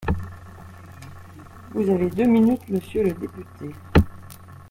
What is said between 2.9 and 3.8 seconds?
le député.